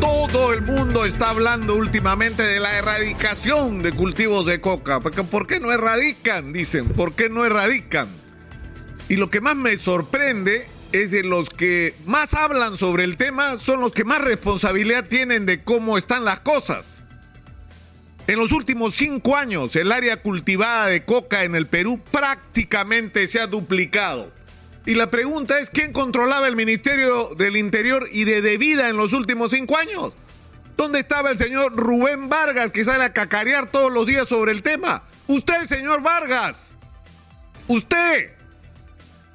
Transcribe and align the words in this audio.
Todo 0.00 0.52
el 0.52 0.62
mundo 0.62 1.04
está 1.04 1.30
hablando 1.30 1.76
últimamente 1.76 2.42
de 2.42 2.60
la 2.60 2.78
erradicación 2.78 3.82
de 3.82 3.92
cultivos 3.92 4.46
de 4.46 4.60
coca. 4.60 5.00
Porque, 5.00 5.22
¿Por 5.22 5.46
qué 5.46 5.60
no 5.60 5.70
erradican? 5.72 6.52
Dicen, 6.52 6.88
¿por 6.88 7.14
qué 7.14 7.28
no 7.28 7.44
erradican? 7.44 8.08
Y 9.08 9.16
lo 9.16 9.28
que 9.28 9.40
más 9.40 9.56
me 9.56 9.76
sorprende 9.76 10.68
es 10.92 11.10
de 11.10 11.22
los 11.22 11.50
que 11.50 11.94
más 12.06 12.34
hablan 12.34 12.76
sobre 12.76 13.04
el 13.04 13.16
tema 13.16 13.58
son 13.58 13.80
los 13.80 13.92
que 13.92 14.04
más 14.04 14.22
responsabilidad 14.22 15.06
tienen 15.06 15.46
de 15.46 15.62
cómo 15.62 15.98
están 15.98 16.24
las 16.24 16.40
cosas. 16.40 17.02
En 18.26 18.38
los 18.38 18.52
últimos 18.52 18.94
cinco 18.94 19.36
años, 19.36 19.74
el 19.76 19.90
área 19.90 20.22
cultivada 20.22 20.86
de 20.86 21.04
coca 21.04 21.44
en 21.44 21.56
el 21.56 21.66
Perú 21.66 22.00
prácticamente 22.10 23.26
se 23.26 23.40
ha 23.40 23.46
duplicado. 23.46 24.32
Y 24.86 24.94
la 24.94 25.10
pregunta 25.10 25.58
es, 25.58 25.70
¿quién 25.70 25.92
controlaba 25.92 26.48
el 26.48 26.56
Ministerio 26.56 27.34
del 27.36 27.56
Interior 27.56 28.08
y 28.10 28.24
de 28.24 28.40
Debida 28.40 28.88
en 28.88 28.96
los 28.96 29.12
últimos 29.12 29.50
cinco 29.50 29.76
años? 29.76 30.12
¿Dónde 30.76 31.00
estaba 31.00 31.30
el 31.30 31.38
señor 31.38 31.76
Rubén 31.76 32.30
Vargas 32.30 32.72
que 32.72 32.84
sale 32.84 33.04
a 33.04 33.12
cacarear 33.12 33.70
todos 33.70 33.92
los 33.92 34.06
días 34.06 34.26
sobre 34.26 34.52
el 34.52 34.62
tema? 34.62 35.04
Usted, 35.26 35.66
señor 35.66 36.02
Vargas. 36.02 36.78
Usted. 37.68 38.32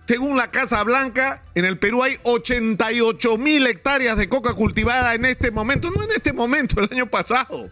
Según 0.07 0.37
la 0.37 0.51
Casa 0.51 0.83
Blanca, 0.83 1.43
en 1.55 1.65
el 1.65 1.77
Perú 1.77 2.03
hay 2.03 2.17
88 2.23 3.37
mil 3.37 3.65
hectáreas 3.67 4.17
de 4.17 4.29
coca 4.29 4.53
cultivada 4.53 5.13
en 5.13 5.25
este 5.25 5.51
momento. 5.51 5.91
No 5.91 6.03
en 6.03 6.09
este 6.11 6.33
momento, 6.33 6.79
el 6.79 6.89
año 6.91 7.07
pasado. 7.07 7.69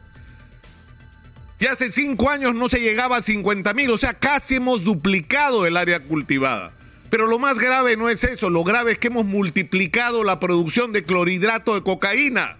Y 1.59 1.65
hace 1.65 1.91
cinco 1.91 2.29
años 2.29 2.53
no 2.53 2.69
se 2.69 2.79
llegaba 2.79 3.17
a 3.17 3.21
50 3.21 3.73
mil, 3.73 3.89
o 3.91 3.97
sea, 3.97 4.13
casi 4.13 4.55
hemos 4.55 4.83
duplicado 4.83 5.65
el 5.65 5.77
área 5.77 6.01
cultivada. 6.01 6.73
Pero 7.13 7.27
lo 7.27 7.37
más 7.37 7.59
grave 7.59 7.95
no 7.95 8.09
es 8.09 8.23
eso, 8.23 8.49
lo 8.49 8.63
grave 8.63 8.93
es 8.93 8.97
que 8.97 9.09
hemos 9.09 9.23
multiplicado 9.23 10.23
la 10.23 10.39
producción 10.39 10.91
de 10.93 11.03
clorhidrato 11.03 11.75
de 11.75 11.83
cocaína. 11.83 12.57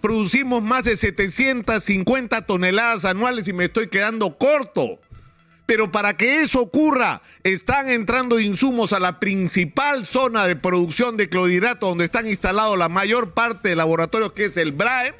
Producimos 0.00 0.60
más 0.60 0.82
de 0.82 0.96
750 0.96 2.46
toneladas 2.46 3.04
anuales 3.04 3.46
y 3.46 3.52
me 3.52 3.66
estoy 3.66 3.86
quedando 3.86 4.38
corto. 4.38 4.98
Pero 5.66 5.92
para 5.92 6.16
que 6.16 6.40
eso 6.40 6.62
ocurra, 6.62 7.22
están 7.44 7.88
entrando 7.88 8.40
insumos 8.40 8.92
a 8.92 8.98
la 8.98 9.20
principal 9.20 10.04
zona 10.04 10.48
de 10.48 10.56
producción 10.56 11.16
de 11.16 11.28
clorhidrato 11.28 11.86
donde 11.86 12.06
están 12.06 12.26
instalados 12.26 12.76
la 12.76 12.88
mayor 12.88 13.34
parte 13.34 13.68
de 13.68 13.76
laboratorios, 13.76 14.32
que 14.32 14.46
es 14.46 14.56
el 14.56 14.72
BRAEM. 14.72 15.14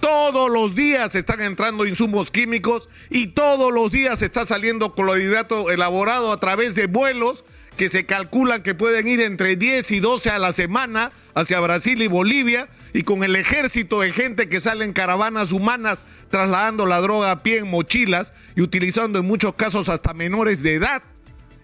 Todos 0.00 0.50
los 0.50 0.74
días 0.74 1.14
están 1.14 1.42
entrando 1.42 1.84
insumos 1.84 2.30
químicos 2.30 2.88
y 3.10 3.26
todos 3.26 3.70
los 3.70 3.92
días 3.92 4.22
está 4.22 4.46
saliendo 4.46 4.94
clorhidrato 4.94 5.70
elaborado 5.70 6.32
a 6.32 6.40
través 6.40 6.74
de 6.74 6.86
vuelos 6.86 7.44
que 7.76 7.88
se 7.88 8.06
calculan 8.06 8.62
que 8.62 8.74
pueden 8.74 9.08
ir 9.08 9.20
entre 9.20 9.56
10 9.56 9.90
y 9.90 10.00
12 10.00 10.30
a 10.30 10.38
la 10.38 10.52
semana 10.52 11.10
hacia 11.34 11.60
Brasil 11.60 12.02
y 12.02 12.06
Bolivia 12.06 12.68
y 12.92 13.02
con 13.02 13.24
el 13.24 13.36
ejército 13.36 14.00
de 14.00 14.12
gente 14.12 14.48
que 14.48 14.60
sale 14.60 14.84
en 14.84 14.92
caravanas 14.92 15.52
humanas 15.52 16.04
trasladando 16.30 16.86
la 16.86 17.00
droga 17.00 17.30
a 17.30 17.42
pie 17.42 17.58
en 17.58 17.70
mochilas 17.70 18.32
y 18.54 18.62
utilizando 18.62 19.18
en 19.18 19.26
muchos 19.26 19.54
casos 19.54 19.88
hasta 19.88 20.12
menores 20.12 20.62
de 20.62 20.74
edad. 20.74 21.02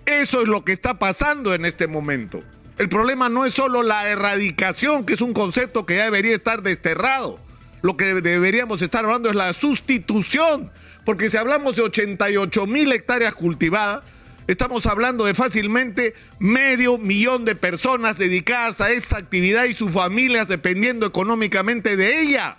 Eso 0.06 0.40
es 0.40 0.48
lo 0.48 0.64
que 0.64 0.72
está 0.72 0.98
pasando 0.98 1.54
en 1.54 1.64
este 1.66 1.86
momento. 1.86 2.42
El 2.78 2.88
problema 2.88 3.28
no 3.28 3.44
es 3.44 3.54
solo 3.54 3.82
la 3.82 4.08
erradicación, 4.08 5.04
que 5.04 5.14
es 5.14 5.20
un 5.20 5.34
concepto 5.34 5.84
que 5.84 5.96
ya 5.96 6.04
debería 6.04 6.34
estar 6.34 6.62
desterrado. 6.62 7.38
Lo 7.82 7.96
que 7.96 8.14
deberíamos 8.14 8.80
estar 8.82 9.04
hablando 9.04 9.28
es 9.28 9.34
la 9.34 9.52
sustitución, 9.52 10.70
porque 11.04 11.28
si 11.28 11.36
hablamos 11.36 11.76
de 11.76 11.82
88 11.82 12.66
mil 12.66 12.92
hectáreas 12.92 13.34
cultivadas, 13.34 14.02
Estamos 14.48 14.86
hablando 14.86 15.27
de 15.27 15.34
fácilmente 15.34 16.14
medio 16.38 16.96
millón 16.96 17.44
de 17.44 17.54
personas 17.54 18.16
dedicadas 18.16 18.80
a 18.80 18.91
esta 18.91 19.18
actividad 19.18 19.64
y 19.64 19.74
sus 19.74 19.92
familias 19.92 20.48
dependiendo 20.48 21.04
económicamente 21.04 21.98
de 21.98 22.22
ella. 22.22 22.56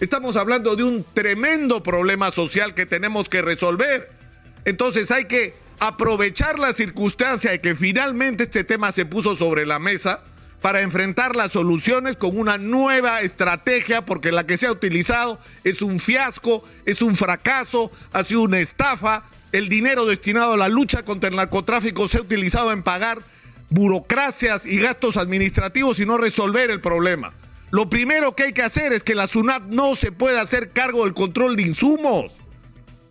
Estamos 0.00 0.36
hablando 0.36 0.74
de 0.74 0.84
un 0.84 1.04
tremendo 1.12 1.82
problema 1.82 2.32
social 2.32 2.72
que 2.72 2.86
tenemos 2.86 3.28
que 3.28 3.42
resolver. 3.42 4.10
Entonces 4.64 5.10
hay 5.10 5.26
que 5.26 5.54
aprovechar 5.80 6.58
la 6.58 6.72
circunstancia 6.72 7.50
de 7.50 7.60
que 7.60 7.74
finalmente 7.74 8.44
este 8.44 8.64
tema 8.64 8.90
se 8.90 9.04
puso 9.04 9.36
sobre 9.36 9.66
la 9.66 9.78
mesa 9.78 10.24
para 10.62 10.80
enfrentar 10.80 11.36
las 11.36 11.52
soluciones 11.52 12.16
con 12.16 12.38
una 12.38 12.56
nueva 12.56 13.20
estrategia, 13.20 14.06
porque 14.06 14.32
la 14.32 14.46
que 14.46 14.56
se 14.56 14.66
ha 14.66 14.72
utilizado 14.72 15.38
es 15.62 15.82
un 15.82 15.98
fiasco, 15.98 16.64
es 16.86 17.02
un 17.02 17.16
fracaso, 17.16 17.92
ha 18.14 18.24
sido 18.24 18.40
una 18.40 18.60
estafa, 18.60 19.24
el 19.52 19.68
dinero 19.68 20.06
destinado 20.06 20.54
a 20.54 20.56
la 20.56 20.68
lucha 20.68 21.04
contra 21.04 21.28
el 21.28 21.36
narcotráfico 21.36 22.08
se 22.08 22.18
ha 22.18 22.22
utilizado 22.22 22.72
en 22.72 22.82
pagar 22.82 23.20
burocracias 23.68 24.66
y 24.66 24.78
gastos 24.78 25.16
administrativos 25.16 26.00
y 26.00 26.06
no 26.06 26.18
resolver 26.18 26.70
el 26.70 26.80
problema. 26.80 27.32
Lo 27.70 27.88
primero 27.88 28.34
que 28.36 28.44
hay 28.44 28.52
que 28.52 28.62
hacer 28.62 28.92
es 28.92 29.02
que 29.02 29.14
la 29.14 29.26
SUNAT 29.26 29.62
no 29.64 29.94
se 29.96 30.12
pueda 30.12 30.42
hacer 30.42 30.72
cargo 30.72 31.04
del 31.04 31.14
control 31.14 31.56
de 31.56 31.62
insumos. 31.62 32.36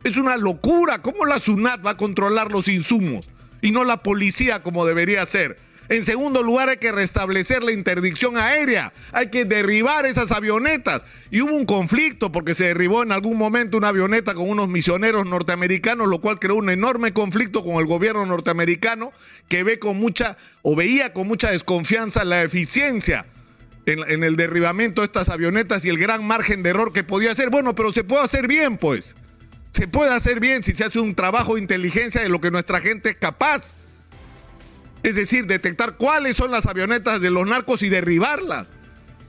Es 0.04 0.18
una 0.18 0.38
locura. 0.38 1.02
¿Cómo 1.02 1.26
la 1.26 1.40
SUNAT 1.40 1.86
va 1.86 1.92
a 1.92 1.98
controlar 1.98 2.52
los 2.52 2.68
insumos? 2.68 3.28
Y 3.62 3.72
no 3.72 3.84
la 3.84 4.04
policía 4.04 4.62
como 4.62 4.86
debería 4.86 5.26
ser. 5.26 5.58
En 5.92 6.06
segundo 6.06 6.42
lugar, 6.42 6.70
hay 6.70 6.78
que 6.78 6.94
restablecer 6.94 7.66
la 7.66 7.74
interdicción 7.74 8.38
aérea. 8.38 8.94
Hay 9.12 9.28
que 9.28 9.44
derribar 9.44 10.06
esas 10.06 10.32
avionetas. 10.32 11.04
Y 11.32 11.42
hubo 11.42 11.54
un 11.54 11.66
conflicto 11.66 12.32
porque 12.32 12.56
se 12.56 12.68
derribó 12.68 13.04
en 13.04 13.12
algún 13.12 13.38
momento 13.38 13.78
una 13.78 13.90
avioneta 13.90 14.34
con 14.34 14.50
unos 14.50 14.70
misioneros 14.70 15.26
norteamericanos, 15.26 16.08
lo 16.08 16.22
cual 16.22 16.40
creó 16.40 16.56
un 16.56 16.70
enorme 16.70 17.12
conflicto 17.12 17.62
con 17.62 17.76
el 17.76 17.88
gobierno 17.88 18.26
norteamericano 18.26 19.12
que 19.50 19.66
ve 19.66 19.80
con 19.80 19.98
mucha 19.98 20.38
o 20.62 20.78
veía 20.78 21.12
con 21.12 21.28
mucha 21.28 21.52
desconfianza 21.52 22.24
la 22.24 22.42
eficiencia 22.42 23.26
en, 23.86 24.00
en 24.10 24.24
el 24.24 24.38
derribamiento 24.38 25.02
de 25.02 25.08
estas 25.08 25.28
avionetas 25.28 25.84
y 25.84 25.90
el 25.90 25.98
gran 25.98 26.26
margen 26.26 26.64
de 26.64 26.70
error 26.70 26.94
que 26.94 27.04
podía 27.04 27.34
hacer. 27.34 27.50
Bueno, 27.50 27.76
pero 27.76 27.92
se 27.92 28.06
puede 28.06 28.24
hacer 28.24 28.48
bien, 28.48 28.78
pues. 28.78 29.18
Se 29.72 29.90
puede 29.90 30.14
hacer 30.14 30.40
bien 30.40 30.64
si 30.64 30.72
se 30.72 30.86
hace 30.86 31.02
un 31.02 31.16
trabajo 31.16 31.56
de 31.56 31.62
inteligencia 31.62 32.22
de 32.22 32.30
lo 32.30 32.40
que 32.40 32.50
nuestra 32.50 32.80
gente 32.80 33.10
es 33.10 33.16
capaz. 33.18 33.74
Es 35.04 35.16
decir, 35.16 35.48
detectar 35.48 35.98
cuáles 35.98 36.38
son 36.38 36.52
las 36.52 36.66
avionetas 36.66 37.22
de 37.22 37.32
los 37.32 37.48
narcos 37.48 37.82
y 37.84 37.90
derribarlas. 37.90 38.68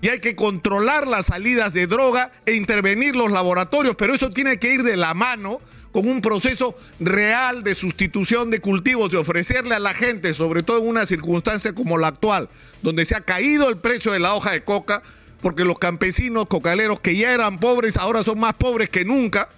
Y 0.00 0.08
hay 0.08 0.18
que 0.18 0.34
controlar 0.34 1.06
las 1.06 1.26
salidas 1.26 1.72
de 1.72 1.86
droga 1.86 2.32
e 2.44 2.54
intervenir 2.54 3.14
los 3.14 3.30
laboratorios, 3.30 3.94
pero 3.96 4.14
eso 4.14 4.30
tiene 4.30 4.58
que 4.58 4.74
ir 4.74 4.82
de 4.82 4.96
la 4.96 5.14
mano 5.14 5.60
con 5.92 6.08
un 6.08 6.20
proceso 6.20 6.76
real 6.98 7.62
de 7.62 7.74
sustitución 7.74 8.50
de 8.50 8.60
cultivos 8.60 9.12
y 9.12 9.16
ofrecerle 9.16 9.74
a 9.74 9.78
la 9.78 9.94
gente, 9.94 10.34
sobre 10.34 10.62
todo 10.62 10.78
en 10.78 10.88
una 10.88 11.06
circunstancia 11.06 11.74
como 11.74 11.98
la 11.98 12.08
actual, 12.08 12.48
donde 12.82 13.04
se 13.04 13.14
ha 13.14 13.20
caído 13.20 13.68
el 13.68 13.76
precio 13.76 14.10
de 14.10 14.18
la 14.18 14.34
hoja 14.34 14.52
de 14.52 14.64
coca, 14.64 15.02
porque 15.40 15.64
los 15.64 15.78
campesinos 15.78 16.46
cocaleros 16.46 17.00
que 17.00 17.14
ya 17.14 17.32
eran 17.32 17.58
pobres 17.58 17.96
ahora 17.96 18.22
son 18.22 18.40
más 18.40 18.54
pobres 18.54 18.88
que 18.88 19.04
nunca, 19.04 19.48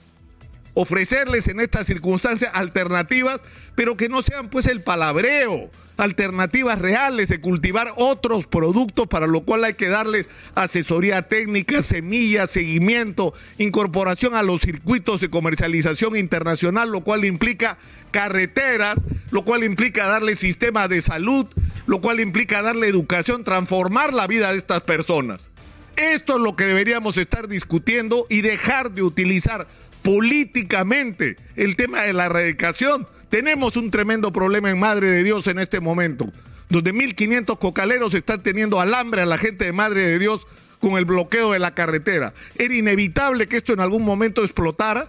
ofrecerles 0.75 1.49
en 1.49 1.61
estas 1.61 1.87
circunstancias 1.87 2.51
alternativas, 2.53 3.43
pero 3.75 3.97
que 3.97 4.09
no 4.09 4.23
sean 4.23 4.51
pues 4.51 4.67
el 4.67 4.83
palabreo, 4.83 5.71
alternativas 5.97 6.81
reales 6.81 7.29
de 7.29 7.41
cultivar 7.41 7.93
otros 7.97 8.47
productos, 8.47 9.07
para 9.07 9.27
lo 9.27 9.43
cual 9.43 9.65
hay 9.65 9.75
que 9.75 9.89
darles 9.89 10.29
asesoría 10.55 11.23
técnica, 11.23 11.83
semillas, 11.83 12.51
seguimiento, 12.51 13.35
incorporación 13.59 14.35
a 14.35 14.43
los 14.43 14.61
circuitos 14.61 15.21
de 15.21 15.31
comercialización 15.31 16.17
internacional, 16.17 16.91
lo 16.91 17.03
cual 17.03 17.25
implica 17.25 17.79
carreteras, 18.11 18.99
lo 19.31 19.45
cual 19.45 19.65
implica 19.65 20.09
darle 20.09 20.35
sistemas 20.35 20.89
de 20.89 21.01
salud, 21.01 21.47
lo 21.87 22.01
cual 22.01 22.21
implica 22.21 22.63
darle 22.63 22.89
educación, 22.89 23.45
transformar 23.45 24.13
la 24.13 24.27
vida 24.27 24.51
de 24.51 24.59
estas 24.59 24.83
personas. 24.83 25.51
Esto 25.97 26.35
es 26.37 26.41
lo 26.41 26.57
que 26.57 26.65
deberíamos 26.65 27.17
estar 27.19 27.47
discutiendo 27.47 28.27
y 28.29 28.41
dejar 28.41 28.91
de 28.91 29.03
utilizar 29.03 29.69
políticamente 30.05 31.37
el 31.57 31.75
tema 31.75 32.03
de 32.03 32.13
la 32.13 32.27
erradicación. 32.27 33.09
Tenemos 33.31 33.77
un 33.77 33.91
tremendo 33.91 34.33
problema 34.33 34.71
en 34.71 34.79
Madre 34.79 35.11
de 35.11 35.25
Dios 35.25 35.47
en 35.49 35.59
este 35.59 35.81
momento, 35.81 36.31
donde 36.69 36.95
1.500 36.95 37.59
cocaleros 37.59 38.13
están 38.15 38.43
teniendo 38.43 38.81
alambre 38.81 39.23
a 39.23 39.27
la 39.27 39.39
gente 39.39 39.65
de 39.65 39.73
Madre 39.73 40.03
de 40.03 40.19
Dios 40.19 40.47
con 40.79 40.93
el 40.93 41.07
bloqueo 41.07 41.53
de 41.53 41.59
la 41.59 41.75
carretera. 41.75 42.35
Era 42.57 42.75
inevitable 42.75 43.49
que 43.49 43.57
esto 43.57 43.73
en 43.73 43.81
algún 43.81 44.05
momento 44.05 44.43
explotara, 44.43 45.09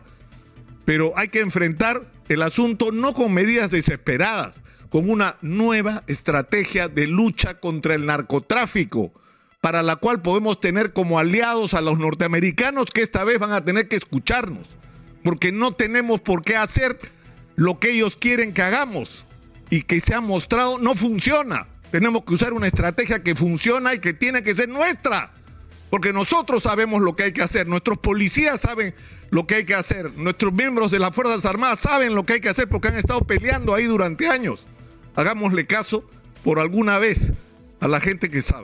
pero 0.85 1.11
hay 1.17 1.27
que 1.27 1.41
enfrentar 1.41 2.01
el 2.29 2.41
asunto 2.41 2.93
no 2.93 3.13
con 3.13 3.33
medidas 3.33 3.69
desesperadas, 3.69 4.61
con 4.89 5.09
una 5.09 5.35
nueva 5.41 6.03
estrategia 6.07 6.87
de 6.87 7.05
lucha 7.05 7.59
contra 7.59 7.95
el 7.95 8.05
narcotráfico 8.05 9.13
para 9.59 9.83
la 9.83 9.97
cual 9.97 10.21
podemos 10.21 10.61
tener 10.61 10.93
como 10.93 11.19
aliados 11.19 11.73
a 11.73 11.81
los 11.81 11.99
norteamericanos 11.99 12.85
que 12.85 13.01
esta 13.01 13.25
vez 13.25 13.39
van 13.39 13.51
a 13.51 13.65
tener 13.65 13.89
que 13.89 13.97
escucharnos 13.97 14.69
porque 15.25 15.51
no 15.51 15.71
tenemos 15.71 16.21
por 16.21 16.43
qué 16.43 16.55
hacer 16.55 16.99
lo 17.55 17.79
que 17.79 17.89
ellos 17.89 18.15
quieren 18.15 18.53
que 18.53 18.61
hagamos 18.61 19.25
y 19.71 19.81
que 19.81 19.99
se 19.99 20.13
ha 20.13 20.21
mostrado 20.21 20.77
no 20.77 20.93
funciona. 20.93 21.67
Tenemos 21.89 22.23
que 22.23 22.35
usar 22.35 22.53
una 22.53 22.67
estrategia 22.67 23.23
que 23.23 23.33
funciona 23.33 23.95
y 23.95 23.99
que 23.99 24.13
tiene 24.13 24.43
que 24.43 24.53
ser 24.53 24.69
nuestra, 24.69 25.33
porque 25.89 26.13
nosotros 26.13 26.61
sabemos 26.61 27.01
lo 27.01 27.15
que 27.15 27.23
hay 27.23 27.31
que 27.31 27.41
hacer, 27.41 27.67
nuestros 27.67 27.97
policías 27.97 28.61
saben 28.61 28.93
lo 29.31 29.47
que 29.47 29.55
hay 29.55 29.65
que 29.65 29.73
hacer, 29.73 30.13
nuestros 30.15 30.53
miembros 30.53 30.91
de 30.91 30.99
las 30.99 31.15
Fuerzas 31.15 31.43
Armadas 31.47 31.79
saben 31.79 32.13
lo 32.13 32.23
que 32.23 32.33
hay 32.33 32.39
que 32.39 32.49
hacer 32.49 32.69
porque 32.69 32.89
han 32.89 32.97
estado 32.97 33.21
peleando 33.21 33.73
ahí 33.73 33.85
durante 33.85 34.29
años. 34.29 34.67
Hagámosle 35.15 35.65
caso 35.65 36.07
por 36.43 36.59
alguna 36.59 36.99
vez 36.99 37.31
a 37.79 37.87
la 37.87 37.99
gente 37.99 38.29
que 38.29 38.43
sabe. 38.43 38.63